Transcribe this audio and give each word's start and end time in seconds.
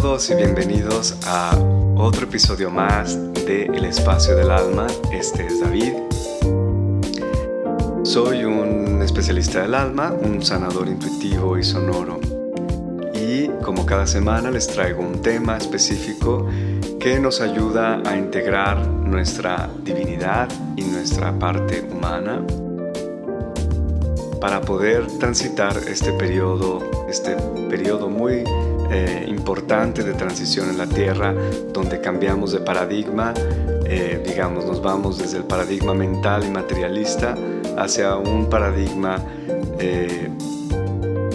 todos 0.00 0.30
y 0.30 0.34
bienvenidos 0.34 1.16
a 1.26 1.58
otro 1.96 2.26
episodio 2.26 2.70
más 2.70 3.18
de 3.34 3.64
El 3.64 3.84
Espacio 3.84 4.36
del 4.36 4.52
Alma. 4.52 4.86
Este 5.12 5.46
es 5.46 5.60
David. 5.60 5.92
Soy 8.04 8.44
un 8.44 9.02
especialista 9.02 9.62
del 9.62 9.74
alma, 9.74 10.12
un 10.12 10.40
sanador 10.44 10.86
intuitivo 10.86 11.58
y 11.58 11.64
sonoro. 11.64 12.20
Y 13.12 13.48
como 13.64 13.84
cada 13.86 14.06
semana 14.06 14.52
les 14.52 14.68
traigo 14.68 15.02
un 15.02 15.20
tema 15.20 15.56
específico 15.56 16.46
que 17.00 17.18
nos 17.18 17.40
ayuda 17.40 18.00
a 18.06 18.16
integrar 18.16 18.86
nuestra 18.86 19.68
divinidad 19.82 20.48
y 20.76 20.82
nuestra 20.82 21.36
parte 21.36 21.80
humana 21.90 22.44
para 24.40 24.60
poder 24.60 25.08
transitar 25.18 25.76
este 25.88 26.12
periodo, 26.12 26.88
este 27.08 27.34
periodo 27.68 28.08
muy 28.08 28.44
eh, 28.90 29.26
importante 29.28 30.02
de 30.02 30.14
transición 30.14 30.70
en 30.70 30.78
la 30.78 30.86
Tierra, 30.86 31.34
donde 31.72 32.00
cambiamos 32.00 32.52
de 32.52 32.60
paradigma, 32.60 33.34
eh, 33.84 34.22
digamos, 34.26 34.64
nos 34.64 34.80
vamos 34.80 35.18
desde 35.18 35.38
el 35.38 35.44
paradigma 35.44 35.92
mental 35.92 36.44
y 36.44 36.50
materialista 36.50 37.34
hacia 37.76 38.16
un 38.16 38.48
paradigma 38.48 39.22
eh, 39.78 40.28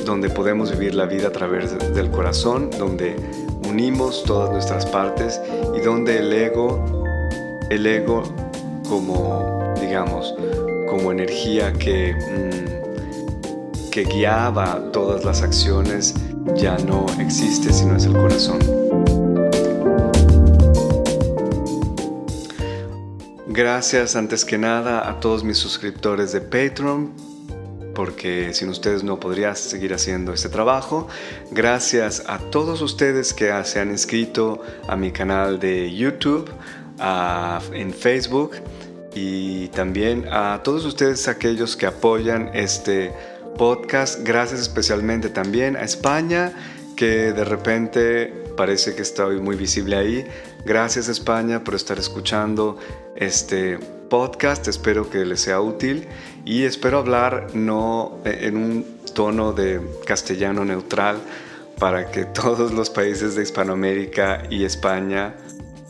donde 0.04 0.30
podemos 0.30 0.72
vivir 0.72 0.96
la 0.96 1.06
vida 1.06 1.28
a 1.28 1.32
través 1.32 1.78
del 1.94 2.10
corazón, 2.10 2.70
donde 2.78 3.16
unimos 3.70 4.24
todas 4.24 4.52
nuestras 4.52 4.86
partes 4.86 5.40
y 5.76 5.80
donde 5.80 6.18
el 6.20 6.34
ego, 6.34 7.04
el 7.70 7.86
ego 7.86 8.24
como, 8.90 9.74
digamos, 9.80 10.36
como 10.90 11.12
energía 11.12 11.72
que, 11.74 12.14
mm, 12.14 13.90
que 13.90 14.04
guiaba 14.04 14.92
todas 14.92 15.24
las 15.24 15.42
acciones, 15.42 16.14
ya 16.56 16.78
no 16.78 17.06
existe 17.20 17.72
si 17.72 17.86
no 17.86 17.96
es 17.96 18.06
el 18.06 18.14
corazón. 18.14 18.60
Gracias 23.48 24.16
antes 24.16 24.46
que 24.46 24.58
nada 24.58 25.10
a 25.10 25.20
todos 25.20 25.44
mis 25.44 25.58
suscriptores 25.58 26.32
de 26.32 26.42
Patreon, 26.42 27.14
porque 27.94 28.54
sin 28.54 28.70
ustedes 28.70 29.04
no 29.04 29.20
podría 29.20 29.54
seguir 29.54 29.94
haciendo 29.94 30.34
este 30.34 30.50
trabajo. 30.50 31.08
Gracias 31.52 32.24
a 32.28 32.40
todos 32.40 32.82
ustedes 32.82 33.34
que 33.34 33.54
se 33.64 33.80
han 33.80 33.92
inscrito 33.92 34.62
a 34.88 34.96
mi 34.96 35.12
canal 35.12 35.60
de 35.60 35.94
YouTube, 35.94 36.50
en 37.74 37.94
Facebook 37.94 38.54
y 39.14 39.68
también 39.68 40.28
a 40.32 40.62
todos 40.64 40.86
ustedes 40.86 41.28
aquellos 41.28 41.78
que 41.78 41.86
apoyan 41.86 42.50
este 42.54 43.14
podcast. 43.54 44.20
Gracias 44.24 44.62
especialmente 44.62 45.30
también 45.30 45.76
a 45.76 45.82
España, 45.82 46.54
que 46.96 47.34
de 47.34 47.44
repente 47.44 48.28
parece 48.56 48.96
que 48.96 49.02
estoy 49.02 49.40
muy 49.40 49.56
visible 49.56 49.96
ahí. 49.96 50.26
Gracias 50.66 51.10
España 51.10 51.64
por 51.64 51.76
estar 51.76 52.00
escuchando 52.00 52.78
este 53.16 53.80
podcast. 54.10 54.68
Espero 54.68 55.10
que 55.10 55.26
les 55.26 55.42
sea 55.42 55.60
útil 55.62 56.08
y 56.46 56.64
espero 56.64 57.00
hablar 57.00 57.48
no 57.54 58.20
en 58.26 58.58
un 58.58 58.86
tono 59.14 59.54
de 59.54 59.82
castellano 60.06 60.66
neutral 60.66 61.18
para 61.80 62.12
que 62.12 62.26
todos 62.42 62.72
los 62.72 62.90
países 62.90 63.36
de 63.36 63.44
Hispanoamérica 63.44 64.44
y 64.50 64.64
España 64.66 65.36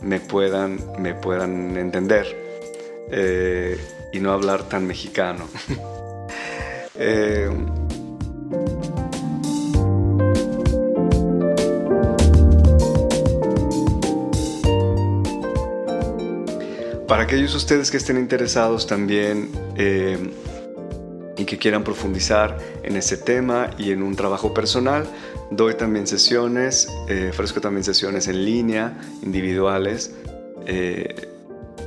me 0.02 0.20
puedan, 0.20 0.78
me 0.98 1.14
puedan 1.14 1.76
entender 1.76 2.26
eh, 3.10 3.78
y 4.12 4.20
no 4.20 4.32
hablar 4.32 4.68
tan 4.68 4.86
mexicano. 4.86 5.48
Eh, 6.96 7.50
para 17.08 17.24
aquellos 17.24 17.54
ustedes 17.56 17.90
que 17.90 17.96
estén 17.96 18.16
interesados 18.16 18.86
también 18.86 19.50
eh, 19.76 20.30
y 21.36 21.44
que 21.44 21.58
quieran 21.58 21.82
profundizar 21.82 22.58
en 22.84 22.96
este 22.96 23.16
tema 23.16 23.70
y 23.76 23.90
en 23.90 24.02
un 24.02 24.14
trabajo 24.14 24.54
personal, 24.54 25.04
doy 25.50 25.74
también 25.74 26.06
sesiones, 26.06 26.88
eh, 27.08 27.30
ofrezco 27.32 27.60
también 27.60 27.82
sesiones 27.82 28.28
en 28.28 28.44
línea, 28.44 28.96
individuales, 29.22 30.14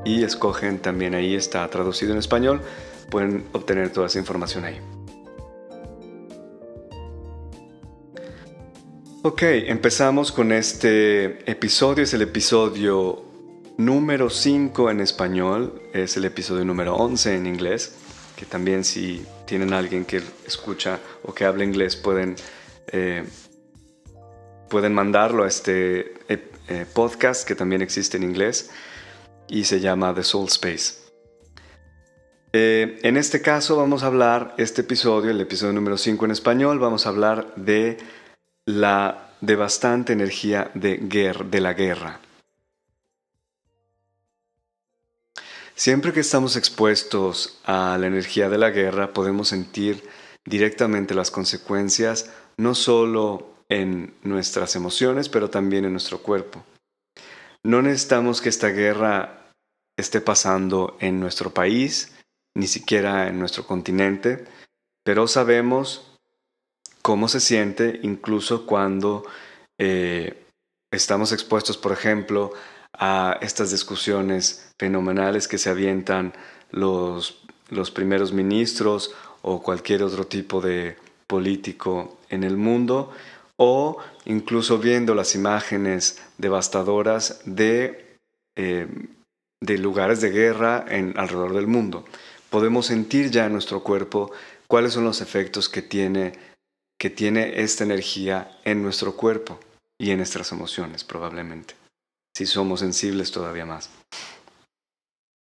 y 0.04 0.24
escogen 0.24 0.78
también 0.78 1.14
ahí, 1.14 1.34
está 1.34 1.68
traducido 1.68 2.12
en 2.12 2.18
español, 2.18 2.62
pueden 3.10 3.44
obtener 3.52 3.92
toda 3.92 4.06
esa 4.06 4.18
información 4.18 4.64
ahí. 4.64 4.80
Ok, 9.22 9.42
empezamos 9.42 10.32
con 10.32 10.52
este 10.52 11.50
episodio, 11.50 12.04
es 12.04 12.14
el 12.14 12.22
episodio 12.22 13.22
número 13.76 14.30
5 14.30 14.90
en 14.90 15.00
español, 15.00 15.82
es 15.92 16.16
el 16.16 16.24
episodio 16.24 16.64
número 16.64 16.96
11 16.96 17.36
en 17.36 17.46
inglés, 17.46 17.94
que 18.36 18.46
también 18.46 18.84
si 18.84 19.24
tienen 19.44 19.72
alguien 19.72 20.04
que 20.04 20.22
escucha 20.46 21.00
o 21.24 21.34
que 21.34 21.44
habla 21.44 21.64
inglés 21.64 21.96
pueden 21.96 22.36
eh, 22.92 23.24
pueden 24.68 24.94
mandarlo 24.94 25.44
a 25.44 25.48
este 25.48 26.14
eh, 26.28 26.50
eh, 26.68 26.86
podcast 26.92 27.46
que 27.46 27.54
también 27.54 27.82
existe 27.82 28.16
en 28.16 28.22
inglés 28.22 28.70
y 29.48 29.64
se 29.64 29.80
llama 29.80 30.14
The 30.14 30.22
Soul 30.22 30.48
Space. 30.48 31.08
Eh, 32.52 32.98
en 33.02 33.16
este 33.16 33.42
caso 33.42 33.76
vamos 33.76 34.02
a 34.02 34.06
hablar, 34.06 34.54
este 34.58 34.82
episodio, 34.82 35.30
el 35.30 35.40
episodio 35.40 35.72
número 35.72 35.98
5 35.98 36.24
en 36.24 36.30
español, 36.30 36.78
vamos 36.78 37.06
a 37.06 37.10
hablar 37.10 37.54
de 37.56 37.98
la 38.64 39.32
devastante 39.40 40.12
energía 40.12 40.70
de, 40.74 40.96
guerra, 40.96 41.44
de 41.44 41.60
la 41.60 41.74
guerra. 41.74 42.20
Siempre 45.74 46.12
que 46.12 46.20
estamos 46.20 46.56
expuestos 46.56 47.60
a 47.64 47.96
la 47.98 48.06
energía 48.08 48.48
de 48.48 48.58
la 48.58 48.70
guerra 48.70 49.12
podemos 49.12 49.48
sentir 49.48 50.02
directamente 50.44 51.14
las 51.14 51.30
consecuencias 51.30 52.30
no 52.56 52.74
solo 52.74 53.57
en 53.68 54.14
nuestras 54.22 54.76
emociones, 54.76 55.28
pero 55.28 55.50
también 55.50 55.84
en 55.84 55.92
nuestro 55.92 56.18
cuerpo. 56.18 56.64
No 57.64 57.82
necesitamos 57.82 58.40
que 58.40 58.48
esta 58.48 58.68
guerra 58.68 59.52
esté 59.96 60.20
pasando 60.20 60.96
en 61.00 61.20
nuestro 61.20 61.50
país, 61.50 62.14
ni 62.54 62.66
siquiera 62.66 63.28
en 63.28 63.38
nuestro 63.38 63.66
continente, 63.66 64.46
pero 65.04 65.26
sabemos 65.26 66.16
cómo 67.02 67.28
se 67.28 67.40
siente 67.40 68.00
incluso 68.02 68.64
cuando 68.64 69.24
eh, 69.78 70.44
estamos 70.90 71.32
expuestos, 71.32 71.76
por 71.76 71.92
ejemplo, 71.92 72.52
a 72.92 73.38
estas 73.42 73.70
discusiones 73.70 74.72
fenomenales 74.78 75.46
que 75.46 75.58
se 75.58 75.70
avientan 75.70 76.32
los, 76.70 77.42
los 77.70 77.90
primeros 77.90 78.32
ministros 78.32 79.14
o 79.42 79.62
cualquier 79.62 80.02
otro 80.02 80.26
tipo 80.26 80.60
de 80.60 80.96
político 81.26 82.18
en 82.30 82.44
el 82.44 82.56
mundo 82.56 83.12
o 83.58 83.98
incluso 84.24 84.78
viendo 84.78 85.14
las 85.14 85.34
imágenes 85.34 86.22
devastadoras 86.38 87.40
de, 87.44 88.16
eh, 88.56 88.86
de 89.60 89.78
lugares 89.78 90.20
de 90.20 90.30
guerra 90.30 90.84
en, 90.88 91.18
alrededor 91.18 91.54
del 91.54 91.66
mundo. 91.66 92.04
Podemos 92.50 92.86
sentir 92.86 93.30
ya 93.30 93.46
en 93.46 93.52
nuestro 93.52 93.82
cuerpo 93.82 94.30
cuáles 94.68 94.92
son 94.92 95.04
los 95.04 95.20
efectos 95.20 95.68
que 95.68 95.82
tiene, 95.82 96.32
que 96.98 97.10
tiene 97.10 97.60
esta 97.60 97.84
energía 97.84 98.58
en 98.64 98.82
nuestro 98.82 99.16
cuerpo 99.16 99.58
y 99.98 100.12
en 100.12 100.18
nuestras 100.18 100.52
emociones 100.52 101.02
probablemente, 101.02 101.74
si 102.36 102.46
somos 102.46 102.80
sensibles 102.80 103.32
todavía 103.32 103.66
más. 103.66 103.90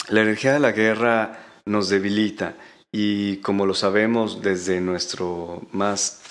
La 0.08 0.22
energía 0.22 0.54
de 0.54 0.60
la 0.60 0.72
guerra 0.72 1.60
nos 1.66 1.90
debilita 1.90 2.56
y 2.90 3.36
como 3.38 3.66
lo 3.66 3.74
sabemos 3.74 4.40
desde 4.40 4.80
nuestro 4.80 5.60
más 5.72 6.22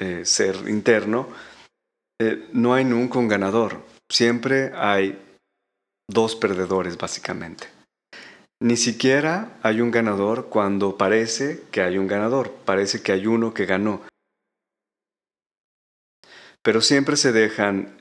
eh, 0.00 0.24
ser 0.24 0.68
interno, 0.68 1.28
eh, 2.18 2.48
no 2.52 2.74
hay 2.74 2.84
nunca 2.84 3.18
un 3.18 3.28
ganador. 3.28 3.84
Siempre 4.10 4.72
hay 4.74 5.18
dos 6.08 6.36
perdedores, 6.36 6.96
básicamente. 6.96 7.68
Ni 8.62 8.76
siquiera 8.76 9.58
hay 9.62 9.80
un 9.80 9.90
ganador 9.90 10.48
cuando 10.48 10.96
parece 10.96 11.62
que 11.70 11.82
hay 11.82 11.98
un 11.98 12.06
ganador, 12.06 12.50
parece 12.64 13.02
que 13.02 13.12
hay 13.12 13.26
uno 13.26 13.54
que 13.54 13.66
ganó. 13.66 14.02
Pero 16.62 16.80
siempre 16.80 17.16
se 17.16 17.32
dejan 17.32 17.96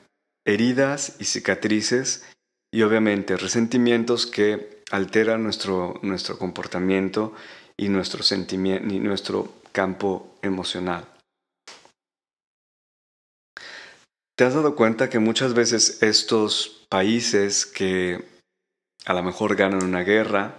heridas 0.45 1.15
y 1.19 1.25
cicatrices 1.25 2.25
y 2.73 2.81
obviamente 2.81 3.37
resentimientos 3.37 4.25
que 4.25 4.83
alteran 4.91 5.43
nuestro, 5.43 5.99
nuestro 6.01 6.37
comportamiento 6.37 7.33
y 7.77 7.89
nuestro, 7.89 8.23
y 8.33 8.99
nuestro 8.99 9.53
campo 9.71 10.35
emocional. 10.41 11.05
¿Te 14.39 14.45
has 14.45 14.53
dado 14.53 14.73
cuenta 14.73 15.09
que 15.09 15.19
muchas 15.19 15.53
veces 15.53 16.01
estos 16.01 16.85
países 16.87 17.65
que 17.65 18.23
a 19.05 19.13
lo 19.13 19.21
mejor 19.21 19.57
ganan 19.57 19.83
una 19.83 20.03
guerra 20.03 20.55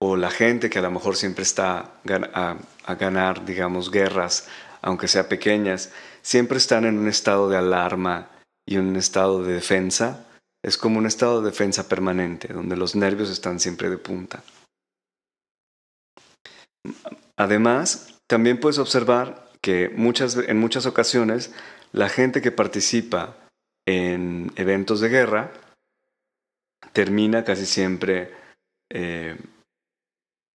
o 0.00 0.14
la 0.14 0.30
gente 0.30 0.70
que 0.70 0.78
a 0.78 0.82
lo 0.82 0.92
mejor 0.92 1.16
siempre 1.16 1.42
está 1.42 1.94
a, 2.04 2.94
ganar, 2.94 3.44
digamos, 3.44 3.90
guerras, 3.90 4.46
aunque 4.82 5.08
sean 5.08 5.26
pequeñas, 5.26 5.90
siempre 6.22 6.58
están 6.58 6.84
en 6.84 6.96
un 6.96 7.08
estado 7.08 7.48
de 7.48 7.56
alarma 7.56 8.30
y 8.64 8.76
un 8.76 8.94
estado 8.94 9.42
de 9.42 9.54
defensa. 9.54 10.24
Es 10.62 10.78
como 10.78 11.00
un 11.00 11.06
estado 11.06 11.42
de 11.42 11.50
defensa 11.50 11.88
permanente, 11.88 12.52
donde 12.52 12.76
los 12.76 12.94
nervios 12.94 13.30
están 13.30 13.58
siempre 13.58 13.90
de 13.90 13.98
punta. 13.98 14.44
Además, 17.36 18.20
también 18.28 18.60
puedes 18.60 18.78
observar 18.78 19.50
que 19.60 19.88
muchas, 19.88 20.36
en 20.36 20.60
muchas 20.60 20.86
ocasiones 20.86 21.50
la 21.96 22.10
gente 22.10 22.42
que 22.42 22.52
participa 22.52 23.48
en 23.88 24.52
eventos 24.56 25.00
de 25.00 25.08
guerra 25.08 25.52
termina 26.92 27.42
casi 27.42 27.64
siempre 27.64 28.34
eh, 28.92 29.36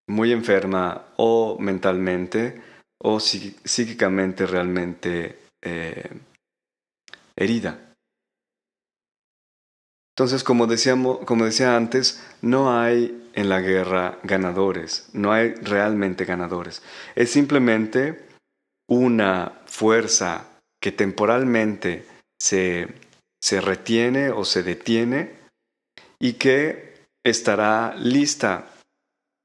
muy 0.07 0.31
enferma 0.31 1.07
o 1.17 1.57
mentalmente 1.59 2.61
o 2.99 3.19
psíquicamente 3.19 4.45
realmente 4.45 5.39
eh, 5.63 6.09
herida. 7.35 7.95
Entonces, 10.15 10.43
como, 10.43 10.67
decíamos, 10.67 11.25
como 11.25 11.45
decía 11.45 11.75
antes, 11.75 12.23
no 12.43 12.79
hay 12.79 13.29
en 13.33 13.49
la 13.49 13.61
guerra 13.61 14.19
ganadores, 14.21 15.09
no 15.13 15.31
hay 15.31 15.55
realmente 15.55 16.25
ganadores. 16.25 16.83
Es 17.15 17.31
simplemente 17.31 18.27
una 18.87 19.61
fuerza 19.65 20.50
que 20.81 20.91
temporalmente 20.91 22.05
se, 22.39 22.87
se 23.41 23.61
retiene 23.61 24.31
o 24.31 24.43
se 24.43 24.63
detiene 24.63 25.35
y 26.19 26.33
que 26.33 27.05
estará 27.23 27.95
lista 27.95 28.67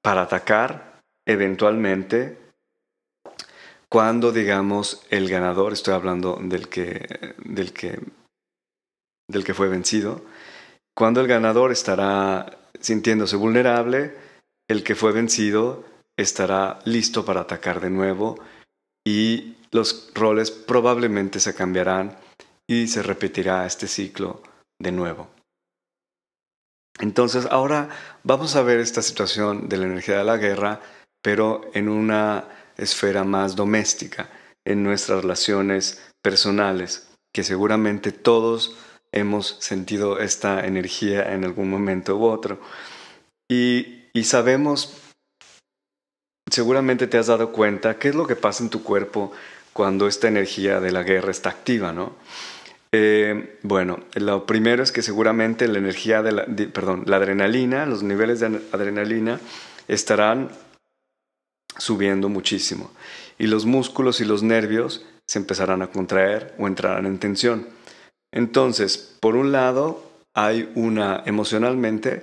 para 0.03 0.23
atacar 0.23 1.00
eventualmente 1.27 2.38
cuando 3.88 4.33
digamos 4.33 5.06
el 5.11 5.29
ganador, 5.29 5.73
estoy 5.73 5.94
hablando 5.94 6.38
del 6.43 6.69
que, 6.69 7.35
del 7.44 7.73
que, 7.73 8.00
del 9.29 9.44
que 9.44 9.55
fue 9.55 9.69
vencido, 9.69 10.23
cuando 10.94 11.21
el 11.21 11.29
ganador 11.29 11.71
estará 11.71 12.59
sintiéndose 12.81 13.37
vulnerable, 13.37 14.15
el 14.69 14.83
que 14.83 14.94
fue 14.94 15.12
vencido 15.12 15.85
estará 16.17 16.81
listo 16.85 17.25
para 17.25 17.43
atacar 17.43 17.81
de 17.81 17.91
nuevo 17.91 18.38
y 19.06 19.56
los 19.71 20.11
roles 20.15 20.51
probablemente 20.51 21.41
se 21.41 21.55
cambiarán 21.55 22.17
y 22.67 22.89
se 22.89 23.03
repetirá 23.03 23.67
este 23.67 23.87
ciclo 23.87 24.43
de 24.79 24.93
nuevo. 24.93 25.29
Entonces, 26.99 27.47
ahora 27.51 27.91
vamos 28.25 28.57
a 28.57 28.63
ver 28.63 28.81
esta 28.81 29.03
situación 29.03 29.69
de 29.69 29.77
la 29.77 29.87
energía 29.87 30.19
de 30.19 30.25
la 30.25 30.39
guerra, 30.39 30.81
pero 31.23 31.71
en 31.75 31.89
una 31.89 32.49
esfera 32.77 33.25
más 33.25 33.55
doméstica, 33.55 34.31
en 34.65 34.83
nuestras 34.83 35.23
relaciones 35.23 36.03
personales, 36.23 37.09
que 37.35 37.45
seguramente 37.45 38.12
todos 38.12 38.77
hemos 39.12 39.59
sentido 39.61 40.19
esta 40.19 40.67
energía 40.67 41.33
en 41.33 41.45
algún 41.45 41.71
momento 41.71 42.17
u 42.17 42.25
otro. 42.25 42.61
Y, 43.49 44.07
y 44.12 44.25
sabemos, 44.25 44.95
seguramente 46.51 47.07
te 47.07 47.19
has 47.19 47.27
dado 47.27 47.53
cuenta, 47.53 47.99
qué 47.99 48.09
es 48.09 48.15
lo 48.15 48.27
que 48.27 48.37
pasa 48.37 48.62
en 48.65 48.71
tu 48.71 48.83
cuerpo 48.83 49.33
cuando 49.76 50.08
esta 50.08 50.28
energía 50.28 50.81
de 50.81 50.90
la 50.90 51.02
guerra 51.02 51.31
está 51.31 51.50
activa, 51.50 51.93
¿no? 51.93 52.17
Eh, 52.93 53.58
bueno, 53.62 53.99
lo 54.14 54.46
primero 54.46 54.82
es 54.82 54.90
que 54.90 55.02
seguramente 55.02 55.69
la 55.69 55.76
energía 55.76 56.23
de 56.23 56.32
la, 56.32 56.46
perdón, 56.73 57.02
la 57.05 57.17
adrenalina, 57.17 57.84
los 57.84 58.02
niveles 58.02 58.40
de 58.40 58.58
adrenalina 58.73 59.38
estarán 59.87 60.49
subiendo 61.76 62.31
muchísimo 62.31 62.90
y 63.38 63.49
los 63.49 63.67
músculos 63.67 64.23
y 64.23 64.25
los 64.25 64.43
nervios 64.43 65.05
se 65.26 65.40
empezarán 65.40 65.82
a 65.82 65.88
contraer 65.88 66.55
o 66.58 66.67
entrarán 66.67 67.05
en 67.05 67.19
tensión. 67.19 67.69
Entonces, 68.32 69.19
por 69.20 69.37
un 69.37 69.52
lado, 69.52 70.11
hay 70.32 70.73
una, 70.75 71.23
emocionalmente, 71.26 72.23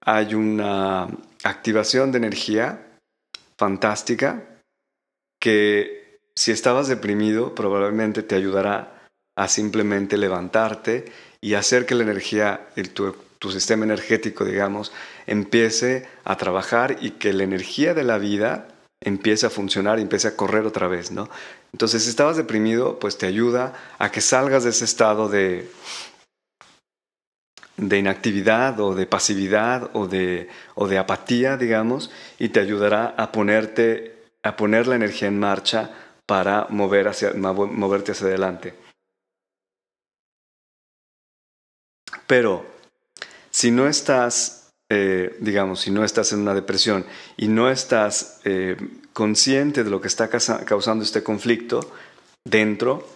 hay 0.00 0.34
una 0.34 1.08
activación 1.42 2.12
de 2.12 2.18
energía 2.18 2.86
fantástica 3.58 4.44
que 5.40 6.01
si 6.34 6.50
estabas 6.50 6.88
deprimido 6.88 7.54
probablemente 7.54 8.22
te 8.22 8.34
ayudará 8.34 9.02
a 9.36 9.48
simplemente 9.48 10.16
levantarte 10.16 11.06
y 11.40 11.54
hacer 11.54 11.86
que 11.86 11.94
la 11.94 12.02
energía, 12.02 12.68
tu, 12.94 13.14
tu 13.38 13.50
sistema 13.50 13.84
energético, 13.84 14.44
digamos, 14.44 14.92
empiece 15.26 16.06
a 16.24 16.36
trabajar 16.36 16.98
y 17.00 17.12
que 17.12 17.32
la 17.32 17.44
energía 17.44 17.94
de 17.94 18.04
la 18.04 18.18
vida 18.18 18.68
empiece 19.00 19.46
a 19.46 19.50
funcionar 19.50 19.98
y 19.98 20.02
empiece 20.02 20.28
a 20.28 20.36
correr 20.36 20.64
otra 20.64 20.86
vez, 20.86 21.10
¿no? 21.10 21.28
Entonces, 21.72 22.04
si 22.04 22.10
estabas 22.10 22.36
deprimido, 22.36 22.98
pues 22.98 23.18
te 23.18 23.26
ayuda 23.26 23.72
a 23.98 24.12
que 24.12 24.20
salgas 24.20 24.64
de 24.64 24.70
ese 24.70 24.84
estado 24.84 25.28
de, 25.28 25.68
de 27.76 27.98
inactividad 27.98 28.78
o 28.78 28.94
de 28.94 29.06
pasividad 29.06 29.90
o 29.94 30.06
de, 30.06 30.48
o 30.74 30.86
de 30.86 30.98
apatía, 30.98 31.56
digamos, 31.56 32.10
y 32.38 32.50
te 32.50 32.60
ayudará 32.60 33.14
a 33.16 33.32
ponerte, 33.32 34.14
a 34.42 34.56
poner 34.56 34.86
la 34.86 34.94
energía 34.94 35.28
en 35.28 35.40
marcha 35.40 35.90
para 36.32 36.66
mover 36.70 37.08
hacia, 37.08 37.34
moverte 37.34 38.12
hacia 38.12 38.28
adelante. 38.28 38.72
Pero 42.26 42.64
si 43.50 43.70
no 43.70 43.86
estás, 43.86 44.70
eh, 44.90 45.36
digamos, 45.40 45.80
si 45.80 45.90
no 45.90 46.04
estás 46.04 46.32
en 46.32 46.38
una 46.38 46.54
depresión 46.54 47.04
y 47.36 47.48
no 47.48 47.68
estás 47.68 48.40
eh, 48.44 48.78
consciente 49.12 49.84
de 49.84 49.90
lo 49.90 50.00
que 50.00 50.08
está 50.08 50.30
causando 50.30 51.04
este 51.04 51.22
conflicto 51.22 51.92
dentro 52.48 53.06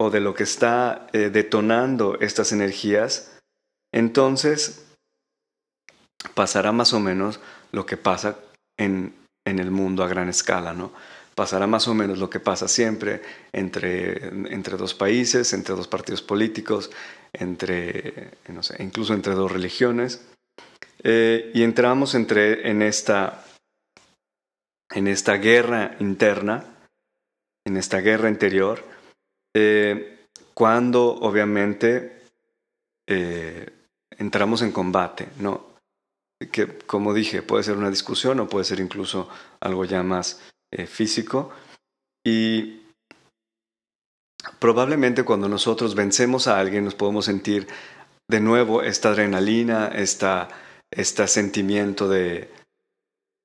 o 0.00 0.08
de 0.08 0.20
lo 0.20 0.32
que 0.32 0.44
está 0.44 1.08
eh, 1.12 1.28
detonando 1.28 2.16
estas 2.20 2.52
energías, 2.52 3.36
entonces 3.92 4.82
pasará 6.32 6.72
más 6.72 6.94
o 6.94 7.00
menos 7.00 7.38
lo 7.72 7.84
que 7.84 7.98
pasa 7.98 8.38
en, 8.78 9.14
en 9.44 9.58
el 9.58 9.70
mundo 9.70 10.02
a 10.02 10.08
gran 10.08 10.30
escala, 10.30 10.72
¿no? 10.72 10.92
Pasará 11.36 11.66
más 11.66 11.86
o 11.86 11.94
menos 11.94 12.18
lo 12.18 12.30
que 12.30 12.40
pasa 12.40 12.66
siempre 12.66 13.20
entre, 13.52 14.28
entre 14.52 14.78
dos 14.78 14.94
países, 14.94 15.52
entre 15.52 15.74
dos 15.74 15.86
partidos 15.86 16.22
políticos, 16.22 16.90
entre, 17.34 18.38
no 18.48 18.62
sé, 18.62 18.82
incluso 18.82 19.12
entre 19.12 19.34
dos 19.34 19.52
religiones. 19.52 20.26
Eh, 21.02 21.50
y 21.52 21.62
entramos 21.62 22.14
entre, 22.14 22.70
en, 22.70 22.80
esta, 22.80 23.44
en 24.90 25.08
esta 25.08 25.36
guerra 25.36 25.96
interna, 26.00 26.64
en 27.66 27.76
esta 27.76 28.00
guerra 28.00 28.30
interior, 28.30 28.82
eh, 29.54 30.28
cuando 30.54 31.16
obviamente 31.16 32.22
eh, 33.06 33.68
entramos 34.16 34.62
en 34.62 34.72
combate, 34.72 35.28
¿no? 35.38 35.76
Que 36.50 36.78
como 36.78 37.12
dije, 37.12 37.42
puede 37.42 37.62
ser 37.62 37.76
una 37.76 37.90
discusión 37.90 38.40
o 38.40 38.48
puede 38.48 38.64
ser 38.64 38.80
incluso 38.80 39.28
algo 39.60 39.84
ya 39.84 40.02
más 40.02 40.40
eh, 40.76 40.86
físico. 40.86 41.50
Y 42.22 42.82
probablemente 44.58 45.24
cuando 45.24 45.48
nosotros 45.48 45.94
vencemos 45.94 46.48
a 46.48 46.60
alguien 46.60 46.84
nos 46.84 46.94
podemos 46.94 47.24
sentir 47.24 47.66
de 48.28 48.40
nuevo 48.40 48.82
esta 48.82 49.08
adrenalina, 49.08 49.88
esta, 49.88 50.48
este 50.90 51.26
sentimiento 51.28 52.08
de, 52.08 52.50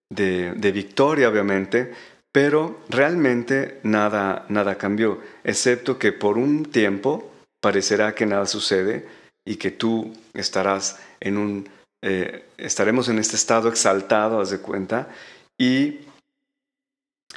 de, 0.10 0.72
victoria, 0.74 1.30
obviamente, 1.30 1.94
pero 2.34 2.82
realmente 2.90 3.80
nada, 3.84 4.46
nada 4.50 4.78
cambió, 4.78 5.22
excepto 5.46 5.98
que 5.98 6.12
por 6.12 6.38
un 6.38 6.66
tiempo 6.66 7.32
parecerá 7.62 8.14
que 8.14 8.26
nada 8.26 8.46
sucede 8.46 9.08
y 9.48 9.56
que 9.56 9.72
tú 9.72 10.12
estarás 10.34 11.00
en 11.22 11.38
un, 11.38 11.70
eh, 12.04 12.46
estaremos 12.58 13.08
en 13.08 13.20
este 13.20 13.38
estado 13.38 13.70
exaltado, 13.70 14.42
haz 14.42 14.50
de 14.50 14.60
cuenta, 14.60 15.10
y 15.58 16.00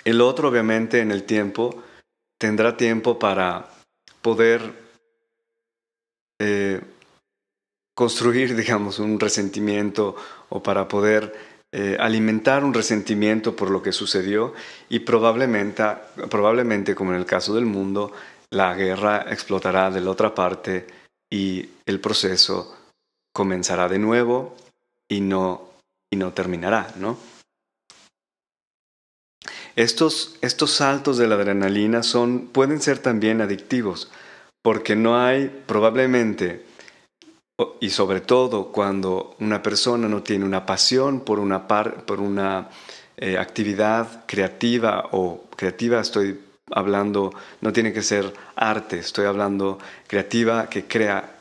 el 0.04 0.20
otro, 0.20 0.48
obviamente, 0.48 1.00
en 1.00 1.10
el 1.10 1.24
tiempo, 1.24 1.82
tendrá 2.38 2.76
tiempo 2.76 3.18
para 3.18 3.68
poder 4.20 4.72
eh, 6.40 6.80
construir, 7.94 8.56
digamos, 8.56 8.98
un 8.98 9.20
resentimiento 9.20 10.16
o 10.48 10.62
para 10.62 10.88
poder 10.88 11.54
eh, 11.72 11.96
alimentar 11.98 12.64
un 12.64 12.72
resentimiento 12.72 13.56
por 13.56 13.70
lo 13.70 13.82
que 13.82 13.92
sucedió 13.92 14.54
y 14.88 15.00
probablemente, 15.00 15.84
probablemente, 16.30 16.94
como 16.94 17.12
en 17.12 17.18
el 17.18 17.26
caso 17.26 17.54
del 17.54 17.66
mundo, 17.66 18.12
la 18.50 18.74
guerra 18.74 19.26
explotará 19.28 19.90
de 19.90 20.00
la 20.00 20.10
otra 20.10 20.34
parte 20.34 20.86
y 21.28 21.68
el 21.84 21.98
proceso 21.98 22.76
comenzará 23.32 23.88
de 23.88 23.98
nuevo 23.98 24.54
y 25.08 25.20
no, 25.20 25.70
y 26.10 26.16
no 26.16 26.32
terminará, 26.32 26.92
¿no? 26.96 27.18
Estos, 29.76 30.36
estos 30.40 30.70
saltos 30.70 31.18
de 31.18 31.26
la 31.26 31.34
adrenalina 31.34 32.02
son, 32.02 32.46
pueden 32.46 32.80
ser 32.80 32.98
también 32.98 33.40
adictivos, 33.40 34.10
porque 34.62 34.94
no 34.94 35.18
hay 35.18 35.48
probablemente 35.66 36.64
y 37.80 37.90
sobre 37.90 38.20
todo 38.20 38.72
cuando 38.72 39.36
una 39.38 39.62
persona 39.62 40.08
no 40.08 40.22
tiene 40.22 40.44
una 40.44 40.66
pasión 40.66 41.20
por 41.20 41.38
una, 41.38 41.68
por 41.68 42.20
una 42.20 42.68
eh, 43.16 43.38
actividad 43.38 44.24
creativa 44.26 45.08
o 45.12 45.44
creativa 45.56 46.00
estoy 46.00 46.40
hablando, 46.72 47.32
no 47.60 47.72
tiene 47.72 47.92
que 47.92 48.02
ser 48.02 48.32
arte, 48.56 48.98
estoy 48.98 49.26
hablando 49.26 49.78
creativa 50.08 50.68
que 50.68 50.84
crea 50.86 51.38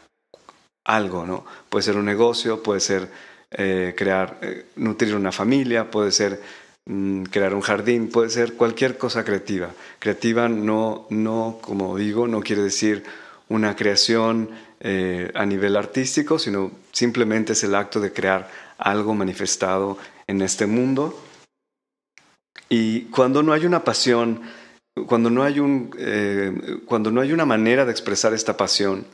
algo, 0.86 1.26
¿no? 1.26 1.46
Puede 1.70 1.84
ser 1.84 1.98
un 1.98 2.06
negocio, 2.06 2.62
puede 2.62 2.80
ser 2.80 3.10
eh, 3.50 3.96
crear, 3.98 4.38
eh, 4.42 4.66
nutrir 4.76 5.16
una 5.16 5.32
familia, 5.32 5.90
puede 5.90 6.12
ser 6.12 6.40
crear 6.86 7.54
un 7.54 7.62
jardín, 7.62 8.10
puede 8.10 8.30
ser 8.30 8.54
cualquier 8.54 8.98
cosa 8.98 9.24
creativa. 9.24 9.72
Creativa 10.00 10.50
no, 10.50 11.08
no, 11.10 11.60
como 11.62 11.98
digo, 11.98 12.28
no 12.28 12.42
quiere 12.42 12.62
decir 12.62 13.04
una 13.50 13.76
creación 13.76 14.50
eh, 14.80 15.32
a 15.34 15.46
nivel 15.46 15.76
artístico, 15.76 16.40
sino 16.40 16.72
simplemente 16.92 17.54
es 17.54 17.64
el 17.64 17.76
acto 17.76 18.00
de 18.00 18.12
crear 18.12 18.50
algo 18.78 19.14
manifestado 19.14 19.98
en 20.28 20.42
este 20.42 20.66
mundo. 20.66 21.18
Y 22.70 23.04
cuando 23.06 23.44
no 23.44 23.54
hay 23.54 23.66
una 23.66 23.84
pasión, 23.84 24.42
cuando 25.08 25.30
no 25.30 25.44
hay, 25.44 25.60
un, 25.60 25.92
cuando 26.86 27.12
no 27.12 27.22
hay 27.22 27.32
una 27.32 27.46
manera 27.46 27.86
de 27.86 27.92
expresar 27.92 28.34
esta 28.34 28.58
pasión, 28.58 29.06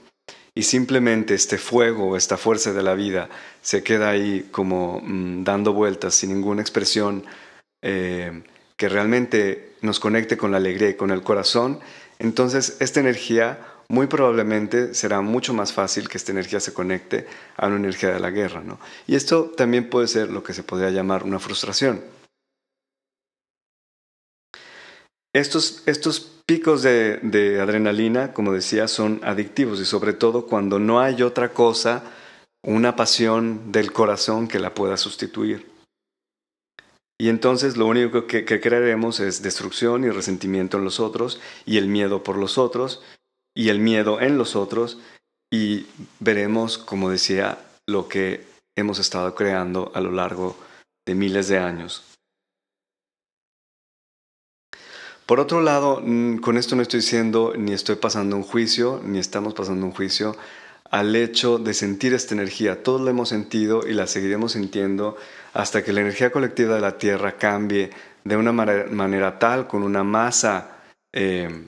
y 0.56 0.64
simplemente 0.64 1.36
este 1.36 1.58
fuego, 1.58 2.18
esta 2.18 2.36
fuerza 2.36 2.74
de 2.74 2.84
la 2.84 2.94
vida 2.94 3.30
se 3.62 3.84
queda 3.84 4.10
ahí 4.10 4.48
como 4.52 5.00
mm, 5.02 5.44
dando 5.44 5.74
vueltas 5.74 6.16
sin 6.16 6.34
ninguna 6.34 6.62
expresión 6.62 7.24
eh, 7.81 8.43
que 8.75 8.89
realmente 8.89 9.75
nos 9.81 10.00
conecte 10.00 10.38
con 10.38 10.51
la 10.51 10.57
alegría 10.57 10.89
y 10.89 10.95
con 10.95 11.12
el 11.12 11.21
corazón, 11.21 11.79
entonces 12.19 12.77
esta 12.79 13.00
energía 13.00 13.59
muy 13.89 14.07
probablemente 14.07 14.93
será 14.93 15.21
mucho 15.21 15.53
más 15.53 15.74
fácil 15.74 16.07
que 16.07 16.17
esta 16.17 16.31
energía 16.31 16.59
se 16.59 16.74
conecte 16.74 17.27
a 17.57 17.67
una 17.67 17.77
energía 17.77 18.12
de 18.12 18.19
la 18.19 18.29
guerra. 18.29 18.62
¿no? 18.62 18.79
Y 19.07 19.15
esto 19.15 19.45
también 19.45 19.89
puede 19.89 20.07
ser 20.07 20.29
lo 20.29 20.43
que 20.43 20.53
se 20.53 20.63
podría 20.63 20.91
llamar 20.91 21.24
una 21.24 21.39
frustración. 21.39 22.01
Estos, 25.33 25.83
estos 25.86 26.19
picos 26.45 26.81
de, 26.81 27.59
adrenalina, 27.62 28.33
como 28.33 28.53
decía, 28.53 28.88
son 28.88 29.21
adictivos 29.24 29.79
y 29.79 29.86
sobre 29.86 30.13
todo 30.13 30.48
cuando 30.48 30.79
no 30.79 31.00
hay 31.00 31.21
otra 31.21 31.50
cosa, 31.50 32.03
una 32.63 32.95
pasión 32.95 33.71
del 33.71 33.91
corazón 33.91 34.48
que 34.48 34.59
la 34.59 34.74
pueda 34.74 34.98
sustituir. 34.98 35.67
Y 37.22 37.28
entonces 37.28 37.76
lo 37.76 37.86
único 37.86 38.28
que, 38.28 38.46
crearemos 38.46 39.20
es 39.20 39.42
destrucción 39.42 40.06
y 40.06 40.10
resentimiento 40.10 40.78
en 40.78 40.86
los 40.86 41.02
otros 41.02 41.42
y 41.66 41.78
el 41.78 41.90
miedo 41.90 42.24
por 42.24 42.38
los 42.38 42.58
otros 42.58 43.04
y 43.54 43.68
el 43.68 43.80
miedo 43.80 44.22
en 44.22 44.38
los 44.38 44.56
otros 44.56 45.00
y 45.52 45.86
veremos, 46.22 46.78
como 46.78 47.10
decía, 47.10 47.60
lo 47.88 48.08
que 48.08 48.46
hemos 48.78 49.00
estado 49.00 49.36
creando 49.36 49.92
a 49.94 50.00
lo 50.00 50.12
largo 50.12 50.56
de 51.06 51.16
miles 51.16 51.50
de 51.50 51.58
años. 51.58 52.06
Por 55.26 55.42
otro 55.42 55.60
lado, 55.60 56.02
mm, 56.02 56.38
con 56.38 56.58
esto 56.58 56.78
no 56.78 56.82
estoy 56.82 57.02
diciendo 57.02 57.54
ni 57.58 57.74
estoy 57.74 57.98
pasando 57.98 58.38
un 58.38 58.44
juicio, 58.44 59.02
ni 59.04 59.20
estamos 59.20 59.54
pasando 59.54 59.86
un 59.86 59.92
juicio 59.92 60.38
al 60.91 61.15
hecho 61.15 61.58
de 61.58 61.74
sentir 61.74 62.13
esta 62.13 62.34
energía. 62.34 62.84
Todos 62.84 63.01
la 63.01 63.12
hemos 63.12 63.29
sentido 63.29 63.88
y 63.88 63.93
la 63.93 64.08
seguiremos 64.08 64.53
sintiendo 64.53 65.17
hasta 65.53 65.84
que 65.84 65.93
la 65.93 66.01
energía 66.01 66.31
colectiva 66.31 66.75
de 66.75 66.81
la 66.81 66.98
Tierra 66.98 67.38
cambie 67.38 67.89
de 68.24 68.38
una 68.38 68.51
manera, 68.51 69.39
tal, 69.39 69.67
con 69.67 69.84
una 69.84 70.03
masa 70.03 70.77
eh, 71.13 71.67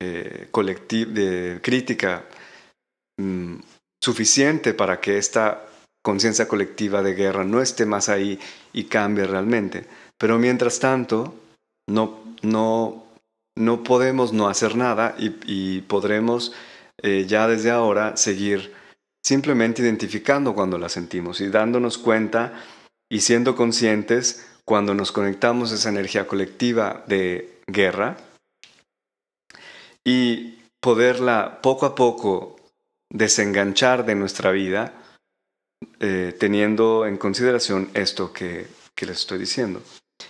eh, 0.00 0.48
de 0.52 1.60
crítica 1.62 2.24
mm, 3.18 3.56
suficiente 4.02 4.74
para 4.74 5.00
que 5.00 5.18
esta 5.18 5.66
conciencia 6.02 6.48
colectiva 6.48 7.02
de 7.02 7.14
guerra 7.14 7.44
no 7.44 7.60
esté 7.60 7.84
más 7.84 8.08
ahí 8.08 8.38
y 8.72 8.84
cambie 8.84 9.26
realmente. 9.26 9.86
Pero 10.18 10.38
mientras 10.38 10.78
tanto, 10.78 11.34
no 11.88 12.26
no, 12.42 13.04
no 13.56 13.82
podemos 13.82 14.32
no 14.32 14.48
hacer 14.48 14.76
nada 14.76 15.14
y, 15.18 15.80
podremos 15.82 16.52
eh, 17.02 17.24
ya 17.26 17.46
desde 17.46 17.70
ahora 17.70 18.16
seguir 18.16 18.72
simplemente 19.22 19.82
identificando 19.82 20.54
cuando 20.54 20.78
la 20.78 20.88
sentimos 20.88 21.40
y 21.40 21.48
dándonos 21.48 21.98
cuenta 21.98 22.52
y 23.10 23.20
siendo 23.20 23.56
conscientes 23.56 24.46
cuando 24.64 24.94
nos 24.94 25.12
conectamos 25.12 25.72
a 25.72 25.74
esa 25.76 25.88
energía 25.88 26.26
colectiva 26.26 27.04
de 27.06 27.60
guerra 27.66 28.16
y 30.04 30.58
poderla 30.80 31.60
poco 31.62 31.86
a 31.86 31.94
poco 31.94 32.56
desenganchar 33.10 34.06
de 34.06 34.14
nuestra 34.14 34.50
vida 34.50 34.92
eh, 36.00 36.34
teniendo 36.38 37.06
en 37.06 37.16
consideración 37.16 37.90
esto 37.94 38.32
que, 38.32 38.66
que 38.94 39.06
les 39.06 39.18
estoy 39.18 39.38
diciendo. 39.38 39.82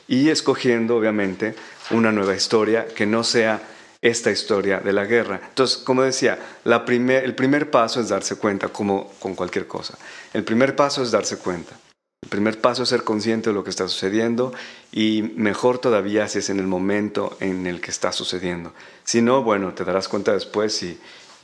Y 0.09 0.31
escogiendo 0.31 0.97
obviamente 0.97 1.55
una 1.91 2.13
nueva 2.13 2.35
historia 2.35 2.87
que 2.87 3.07
no 3.07 3.23
sea 3.23 3.61
esta 4.07 4.31
historia 4.31 4.81
de 4.81 4.93
la 4.93 5.05
guerra. 5.05 5.41
Entonces, 5.49 5.79
como 5.79 6.03
decía, 6.03 6.39
el 6.65 7.35
primer 7.35 7.71
paso 7.71 8.01
es 8.01 8.09
darse 8.09 8.37
cuenta, 8.37 8.69
como 8.69 9.13
con 9.19 9.35
cualquier 9.35 9.67
cosa. 9.67 9.99
El 10.33 10.45
primer 10.45 10.77
paso 10.77 11.03
es 11.03 11.11
darse 11.11 11.39
cuenta. 11.39 11.77
El 12.23 12.31
primer 12.31 12.61
paso 12.61 12.83
es 12.83 12.89
ser 12.89 13.05
consciente 13.05 13.51
de 13.51 13.55
lo 13.55 13.63
que 13.63 13.71
está 13.71 13.87
sucediendo 13.89 14.53
y 14.91 15.23
mejor 15.37 15.79
todavía 15.79 16.27
si 16.29 16.39
es 16.39 16.51
en 16.51 16.59
el 16.59 16.67
momento 16.67 17.37
en 17.41 17.67
el 17.67 17.81
que 17.81 17.91
está 17.91 18.13
sucediendo. 18.13 18.73
Si 19.05 19.23
no, 19.23 19.43
bueno, 19.43 19.75
te 19.75 19.85
darás 19.85 20.09
cuenta 20.09 20.33
después 20.33 20.83
y, 20.83 20.99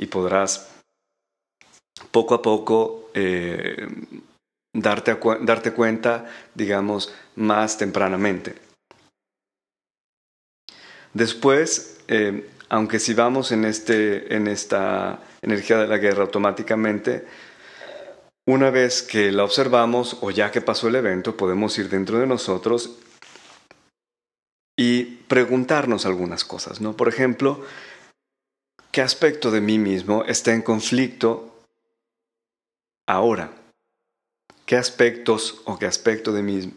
podrás 0.06 0.68
poco 2.10 2.34
a 2.34 2.42
poco 2.42 3.10
eh, 3.14 3.86
darte, 4.74 5.16
darte 5.42 5.72
cuenta, 5.72 6.26
digamos, 6.54 7.14
más 7.36 7.78
tempranamente. 7.78 8.56
Después, 11.14 12.00
eh, 12.08 12.50
aunque 12.72 12.98
si 12.98 13.12
vamos 13.12 13.52
en, 13.52 13.66
este, 13.66 14.34
en 14.34 14.46
esta 14.46 15.20
energía 15.42 15.76
de 15.76 15.86
la 15.86 15.98
guerra 15.98 16.22
automáticamente, 16.22 17.26
una 18.46 18.70
vez 18.70 19.02
que 19.02 19.30
la 19.30 19.44
observamos 19.44 20.16
o 20.22 20.30
ya 20.30 20.50
que 20.50 20.62
pasó 20.62 20.88
el 20.88 20.94
evento, 20.94 21.36
podemos 21.36 21.76
ir 21.76 21.90
dentro 21.90 22.18
de 22.18 22.26
nosotros 22.26 22.96
y 24.74 25.04
preguntarnos 25.04 26.06
algunas 26.06 26.46
cosas, 26.46 26.80
¿no? 26.80 26.96
Por 26.96 27.08
ejemplo, 27.08 27.62
¿qué 28.90 29.02
aspecto 29.02 29.50
de 29.50 29.60
mí 29.60 29.78
mismo 29.78 30.24
está 30.24 30.54
en 30.54 30.62
conflicto 30.62 31.62
ahora? 33.06 33.50
¿Qué 34.64 34.76
aspectos 34.76 35.60
o 35.66 35.78
qué 35.78 35.84
aspecto 35.84 36.32
de 36.32 36.42
mí, 36.42 36.72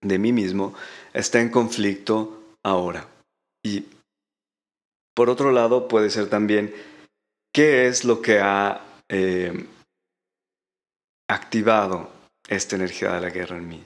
de 0.00 0.18
mí 0.18 0.32
mismo 0.32 0.72
está 1.12 1.42
en 1.42 1.50
conflicto 1.50 2.42
ahora? 2.62 3.06
Y 3.62 3.84
por 5.14 5.28
otro 5.28 5.52
lado, 5.52 5.88
puede 5.88 6.10
ser 6.10 6.28
también 6.28 6.74
qué 7.52 7.86
es 7.86 8.04
lo 8.04 8.22
que 8.22 8.40
ha 8.40 8.80
eh, 9.08 9.66
activado 11.28 12.10
esta 12.48 12.76
energía 12.76 13.12
de 13.12 13.20
la 13.20 13.30
guerra 13.30 13.56
en 13.56 13.68
mí. 13.68 13.84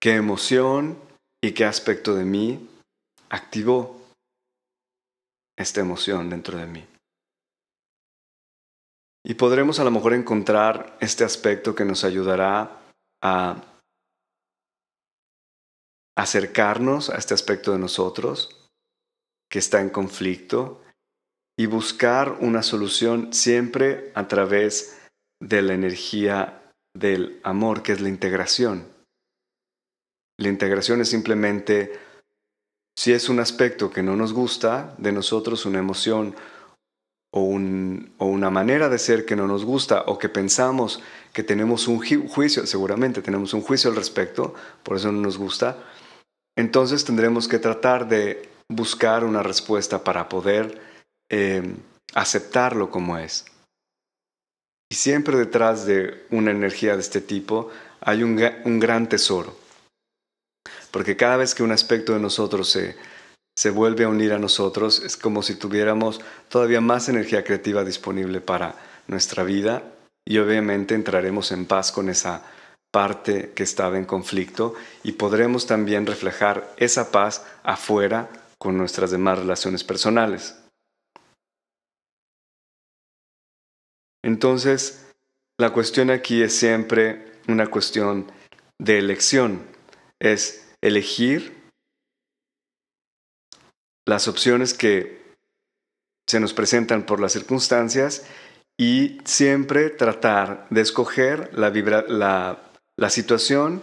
¿Qué 0.00 0.14
emoción 0.14 0.98
y 1.42 1.52
qué 1.52 1.64
aspecto 1.64 2.14
de 2.14 2.24
mí 2.24 2.68
activó 3.28 4.00
esta 5.56 5.80
emoción 5.80 6.30
dentro 6.30 6.58
de 6.58 6.66
mí? 6.66 6.86
Y 9.24 9.34
podremos 9.34 9.78
a 9.78 9.84
lo 9.84 9.90
mejor 9.90 10.14
encontrar 10.14 10.96
este 11.00 11.22
aspecto 11.22 11.74
que 11.74 11.84
nos 11.84 12.02
ayudará 12.02 12.80
a 13.22 13.62
acercarnos 16.16 17.08
a 17.08 17.16
este 17.16 17.34
aspecto 17.34 17.72
de 17.72 17.78
nosotros 17.78 18.61
que 19.52 19.58
está 19.58 19.82
en 19.82 19.90
conflicto 19.90 20.80
y 21.58 21.66
buscar 21.66 22.38
una 22.40 22.62
solución 22.62 23.34
siempre 23.34 24.10
a 24.14 24.26
través 24.26 24.98
de 25.42 25.60
la 25.60 25.74
energía 25.74 26.72
del 26.96 27.38
amor, 27.44 27.82
que 27.82 27.92
es 27.92 28.00
la 28.00 28.08
integración. 28.08 28.88
La 30.38 30.48
integración 30.48 31.02
es 31.02 31.10
simplemente, 31.10 31.92
si 32.98 33.12
es 33.12 33.28
un 33.28 33.40
aspecto 33.40 33.90
que 33.90 34.02
no 34.02 34.16
nos 34.16 34.32
gusta 34.32 34.94
de 34.96 35.12
nosotros, 35.12 35.66
una 35.66 35.80
emoción 35.80 36.34
o, 37.30 37.42
o 37.42 38.26
una 38.26 38.50
manera 38.50 38.88
de 38.88 38.98
ser 38.98 39.26
que 39.26 39.36
no 39.36 39.46
nos 39.46 39.66
gusta 39.66 40.04
o 40.06 40.18
que 40.18 40.30
pensamos 40.30 41.02
que 41.34 41.42
tenemos 41.42 41.88
un 41.88 41.98
juicio, 41.98 42.66
seguramente 42.66 43.20
tenemos 43.20 43.52
un 43.52 43.60
juicio 43.60 43.90
al 43.90 43.96
respecto, 43.96 44.54
por 44.82 44.96
eso 44.96 45.12
no 45.12 45.20
nos 45.20 45.36
gusta, 45.36 45.76
entonces 46.56 47.04
tendremos 47.04 47.48
que 47.48 47.58
tratar 47.58 48.08
de 48.08 48.51
buscar 48.76 49.24
una 49.24 49.42
respuesta 49.42 50.02
para 50.04 50.28
poder 50.28 50.80
em, 51.28 51.76
aceptarlo 52.14 52.90
como 52.90 53.18
es. 53.18 53.44
Y 54.90 54.94
siempre 54.94 55.36
detrás 55.36 55.86
de 55.86 56.26
una 56.30 56.50
energía 56.50 56.94
de 56.94 57.00
este 57.00 57.20
tipo 57.20 57.70
hay 58.00 58.22
un, 58.22 58.38
un 58.64 58.78
gran 58.78 59.08
tesoro. 59.08 59.56
Porque 60.90 61.16
cada 61.16 61.38
vez 61.38 61.54
que 61.54 61.62
un 61.62 61.72
aspecto 61.72 62.12
de 62.12 62.20
nosotros 62.20 62.68
se, 62.68 62.96
se 63.56 63.70
vuelve 63.70 64.04
a 64.04 64.08
unir 64.08 64.32
a 64.32 64.38
nosotros, 64.38 65.00
es 65.00 65.16
como 65.16 65.42
si 65.42 65.54
tuviéramos 65.54 66.20
todavía 66.48 66.80
más 66.80 67.08
energía 67.08 67.44
creativa 67.44 67.84
disponible 67.84 68.40
para 68.40 68.76
nuestra 69.06 69.42
vida 69.42 69.82
y 70.26 70.38
obviamente 70.38 70.94
entraremos 70.94 71.52
en 71.52 71.66
paz 71.66 71.92
con 71.92 72.08
esa 72.08 72.42
parte 72.92 73.52
que 73.54 73.62
estaba 73.62 73.98
en 73.98 74.04
conflicto 74.04 74.74
y 75.02 75.12
podremos 75.12 75.66
también 75.66 76.06
reflejar 76.06 76.72
esa 76.76 77.10
paz 77.10 77.44
afuera 77.62 78.28
con 78.62 78.78
nuestras 78.78 79.10
demás 79.10 79.40
relaciones 79.40 79.82
personales. 79.82 80.56
Entonces, 84.24 85.12
la 85.58 85.72
cuestión 85.72 86.10
aquí 86.10 86.44
es 86.44 86.56
siempre 86.56 87.40
una 87.48 87.66
cuestión 87.66 88.30
de 88.78 88.98
elección, 88.98 89.66
es 90.20 90.72
elegir 90.80 91.60
las 94.06 94.28
opciones 94.28 94.74
que 94.74 95.34
se 96.28 96.38
nos 96.38 96.54
presentan 96.54 97.04
por 97.04 97.18
las 97.18 97.32
circunstancias 97.32 98.24
y 98.78 99.18
siempre 99.24 99.90
tratar 99.90 100.68
de 100.70 100.82
escoger 100.82 101.50
la, 101.52 103.10
situación 103.10 103.82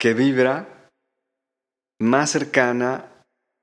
que 0.00 0.14
vibra 0.14 0.73
más 2.00 2.30
cercana 2.30 3.10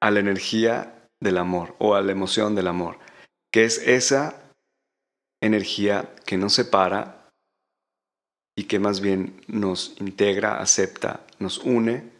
a 0.01 0.11
la 0.11 0.19
energía 0.19 1.07
del 1.21 1.37
amor 1.37 1.75
o 1.79 1.95
a 1.95 2.01
la 2.01 2.11
emoción 2.11 2.55
del 2.55 2.67
amor, 2.67 2.99
que 3.51 3.63
es 3.63 3.77
esa 3.79 4.41
energía 5.41 6.13
que 6.25 6.37
nos 6.37 6.53
separa 6.53 7.29
y 8.57 8.65
que 8.65 8.79
más 8.79 9.01
bien 9.01 9.41
nos 9.47 9.95
integra, 9.99 10.59
acepta, 10.59 11.25
nos 11.39 11.59
une. 11.59 12.11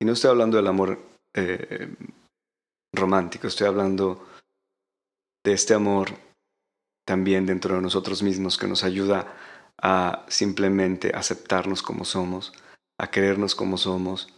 Y 0.00 0.04
no 0.04 0.12
estoy 0.12 0.30
hablando 0.30 0.56
del 0.56 0.66
amor 0.66 1.00
eh, 1.34 1.94
romántico, 2.94 3.46
estoy 3.46 3.66
hablando 3.66 4.26
de 5.44 5.52
este 5.52 5.74
amor 5.74 6.10
también 7.06 7.46
dentro 7.46 7.74
de 7.74 7.80
nosotros 7.80 8.22
mismos 8.22 8.58
que 8.58 8.66
nos 8.66 8.84
ayuda 8.84 9.34
a 9.80 10.24
simplemente 10.28 11.12
aceptarnos 11.14 11.82
como 11.82 12.04
somos, 12.04 12.52
a 13.00 13.10
querernos 13.10 13.54
como 13.54 13.78
somos. 13.78 14.28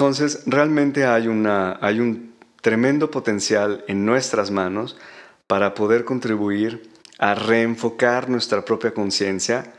Entonces, 0.00 0.44
realmente 0.46 1.04
hay, 1.04 1.28
una, 1.28 1.78
hay 1.78 2.00
un 2.00 2.34
tremendo 2.62 3.10
potencial 3.10 3.84
en 3.86 4.06
nuestras 4.06 4.50
manos 4.50 4.96
para 5.46 5.74
poder 5.74 6.06
contribuir 6.06 6.90
a 7.18 7.34
reenfocar 7.34 8.30
nuestra 8.30 8.64
propia 8.64 8.94
conciencia 8.94 9.74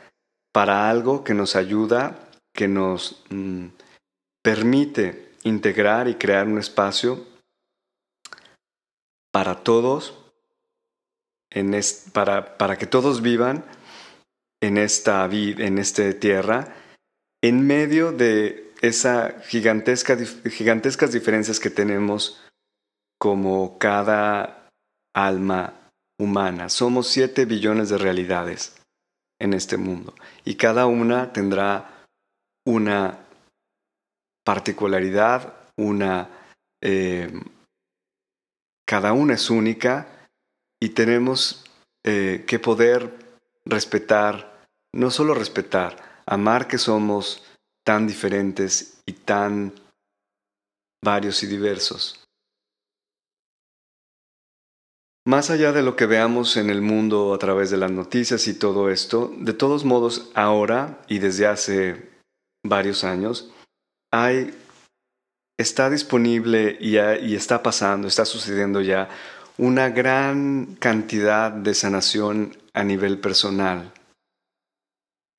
para 0.54 0.92
algo 0.92 1.24
que 1.24 1.34
nos 1.34 1.56
ayuda, 1.56 2.30
que 2.54 2.68
nos 2.68 3.24
mm, 3.32 3.70
permite 4.44 5.32
integrar 5.42 6.08
y 6.08 6.14
crear 6.14 6.46
un 6.46 6.60
espacio 6.60 7.26
para 9.32 9.64
todos, 9.64 10.20
en 11.50 11.76
para, 12.14 12.60
para, 12.60 12.78
que 12.78 12.86
todos 12.86 13.24
vivan 13.24 13.66
en 14.62 14.78
esta, 14.78 15.26
en 15.26 15.80
esta 15.80 16.14
tierra, 16.14 16.76
en 17.42 17.66
medio 17.66 18.12
de 18.12 18.71
gigantesca, 19.48 20.18
gigantescas 20.50 21.12
diferencias 21.12 21.60
que 21.60 21.70
tenemos 21.70 22.42
como 23.20 23.78
cada 23.78 24.70
alma 25.14 25.92
humana. 26.20 26.70
Somos 26.70 27.08
siete 27.08 27.46
billones 27.46 27.90
de 27.90 27.98
realidades 27.98 28.76
en 29.40 29.54
este 29.54 29.78
mundo 29.78 30.16
y 30.46 30.56
cada 30.56 30.88
una 30.88 31.32
tendrá 31.32 32.06
una 32.66 33.26
particularidad, 34.44 35.54
una... 35.78 36.30
Eh, 36.82 37.32
cada 38.88 39.14
una 39.14 39.36
es 39.36 39.50
única 39.50 40.28
y 40.82 40.90
tenemos 40.90 41.64
eh, 42.04 42.44
que 42.46 42.60
poder 42.60 43.16
respetar, 43.64 44.66
no 44.94 45.12
solo 45.12 45.34
respetar, 45.34 46.24
amar 46.26 46.68
que 46.68 46.78
somos 46.78 47.44
tan 47.86 48.08
diferentes 48.08 49.02
y 49.06 49.14
tan 49.14 49.74
varios 51.04 51.44
y 51.44 51.48
diversos. 51.48 52.24
Más 55.26 55.52
allá 55.52 55.72
de 55.72 55.84
lo 55.84 55.96
que 55.96 56.08
veamos 56.08 56.58
en 56.58 56.70
el 56.70 56.82
mundo 56.82 57.34
a 57.34 57.38
través 57.38 57.70
de 57.70 57.78
las 57.78 57.92
noticias 57.92 58.48
y 58.48 58.56
todo 58.56 58.90
esto, 58.90 59.32
de 59.38 59.54
todos 59.54 59.86
modos 59.86 60.32
ahora 60.34 61.00
y 61.08 61.20
desde 61.20 61.46
hace 61.46 62.10
varios 62.66 63.04
años, 63.04 63.52
hay, 64.12 64.52
está 65.60 65.92
disponible 65.92 66.76
y, 66.80 66.98
y 66.98 67.36
está 67.36 67.62
pasando, 67.62 68.08
está 68.08 68.26
sucediendo 68.26 68.82
ya 68.82 69.10
una 69.60 69.90
gran 69.90 70.76
cantidad 70.80 71.52
de 71.52 71.76
sanación 71.76 72.58
a 72.74 72.84
nivel 72.84 73.20
personal. 73.20 73.94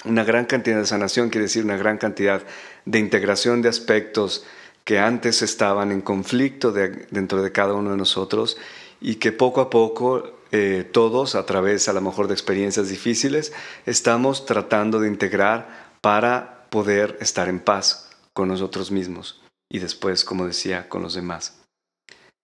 Una 0.04 0.24
gran 0.24 0.46
cantidad 0.46 0.78
de 0.78 0.86
sanación 0.86 1.30
quiere 1.30 1.44
decir 1.44 1.64
una 1.64 1.76
gran 1.76 1.98
cantidad 1.98 2.42
de 2.84 2.98
integración 2.98 3.62
de 3.62 3.68
aspectos 3.68 4.44
que 4.84 4.98
antes 4.98 5.42
estaban 5.42 5.92
en 5.92 6.00
conflicto 6.00 6.72
dentro 6.72 7.42
de 7.42 7.52
cada 7.52 7.74
uno 7.74 7.92
de 7.92 7.96
nosotros 7.96 8.56
y 9.00 9.16
que 9.16 9.32
poco 9.32 9.60
a 9.60 9.70
poco 9.70 10.40
eh, 10.50 10.88
todos, 10.90 11.34
a 11.34 11.46
través 11.46 11.88
a 11.88 11.92
lo 11.92 12.00
mejor 12.00 12.26
de 12.26 12.34
experiencias 12.34 12.88
difíciles, 12.88 13.52
estamos 13.86 14.44
tratando 14.44 15.00
de 15.00 15.08
integrar 15.08 15.92
para 16.00 16.66
poder 16.68 17.16
estar 17.20 17.48
en 17.48 17.60
paz 17.60 18.10
con 18.32 18.48
nosotros 18.48 18.90
mismos 18.90 19.40
y 19.68 19.78
después, 19.78 20.24
como 20.24 20.46
decía, 20.46 20.88
con 20.88 21.02
los 21.02 21.14
demás. 21.14 21.58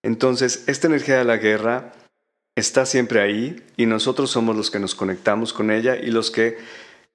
Entonces, 0.03 0.65
esta 0.69 0.87
energía 0.87 1.19
de 1.19 1.25
la 1.25 1.37
guerra 1.37 1.93
está 2.57 2.87
siempre 2.87 3.21
ahí 3.21 3.63
y 3.77 3.87
nosotros 3.87 4.31
somos 4.31 4.57
los 4.57 4.71
que 4.71 4.79
nos 4.79 4.95
conectamos 4.95 5.53
con 5.53 5.71
ella 5.71 5.97
y 5.97 6.11
los 6.11 6.31
que 6.31 6.59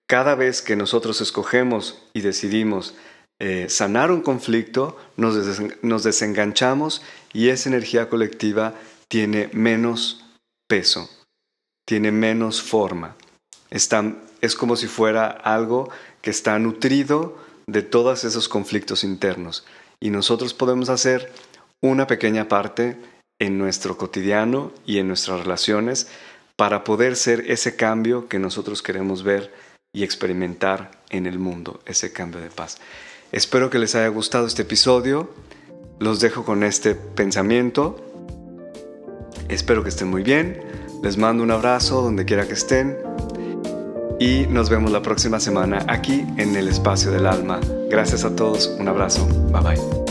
cada 0.07 0.35
vez 0.35 0.61
que 0.61 0.75
nosotros 0.75 1.21
escogemos 1.21 2.03
y 2.13 2.21
decidimos 2.21 2.95
eh, 3.39 3.67
sanar 3.69 4.11
un 4.11 4.21
conflicto, 4.21 4.97
nos, 5.17 5.35
nos 5.81 6.03
desenganchamos 6.03 7.01
y 7.33 7.49
esa 7.49 7.69
energía 7.69 8.09
colectiva 8.09 8.73
tiene 9.07 9.49
menos 9.53 10.25
peso, 10.67 11.09
tiene 11.87 12.11
menos 12.11 12.61
forma. 12.61 13.15
es 13.69 14.55
como 14.55 14.75
si 14.75 14.87
fuera 14.87 15.27
algo 15.27 15.89
que 16.21 16.29
está 16.29 16.57
nutrido 16.59 17.37
de 17.67 17.81
todos 17.81 18.23
esos 18.23 18.49
conflictos 18.49 19.03
internos. 19.03 19.65
Y 19.99 20.09
nosotros 20.09 20.53
podemos 20.53 20.89
hacer 20.89 21.31
una 21.81 22.07
pequeña 22.07 22.47
parte 22.47 22.97
en 23.39 23.57
nuestro 23.57 23.97
cotidiano 23.97 24.71
y 24.85 24.99
en 24.99 25.07
nuestras 25.07 25.41
relaciones 25.41 26.07
para 26.55 26.83
poder 26.83 27.15
ser 27.15 27.51
ese 27.51 27.75
cambio 27.75 28.27
que 28.27 28.39
nosotros 28.39 28.81
queremos 28.81 29.23
ver 29.23 29.53
y 29.93 30.03
experimentar 30.03 30.91
en 31.10 31.27
el 31.27 31.39
mundo, 31.39 31.79
ese 31.86 32.12
cambio 32.12 32.41
de 32.41 32.49
paz. 32.49 32.79
Espero 33.32 33.69
que 33.69 33.79
les 33.79 33.95
haya 33.95 34.08
gustado 34.10 34.47
este 34.47 34.63
episodio. 34.63 35.29
Los 35.99 36.19
dejo 36.19 36.43
con 36.43 36.63
este 36.63 36.95
pensamiento 36.95 38.13
Espero 39.49 39.84
que 39.84 39.89
estén 39.89 40.10
muy 40.10 40.23
bien. 40.23 40.62
Les 41.01 41.17
mando 41.17 41.43
un 41.43 41.51
abrazo 41.51 42.01
donde 42.01 42.25
quiera 42.25 42.47
que 42.47 42.53
estén. 42.53 42.97
Y 44.19 44.45
nos 44.47 44.69
vemos 44.69 44.91
la 44.91 45.01
próxima 45.01 45.39
semana 45.39 45.86
aquí 45.88 46.25
en 46.38 46.56
el 46.56 46.67
Espacio 46.67 47.12
del 47.12 47.25
Alma. 47.25 47.60
Gracias 47.89 48.23
a 48.23 48.36
todos. 48.36 48.67
Un 48.79 48.88
abrazo. 48.88 49.27
Bye 49.51 49.62
bye. 49.62 50.02